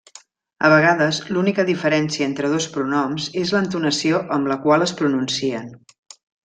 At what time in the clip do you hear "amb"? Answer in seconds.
4.39-4.53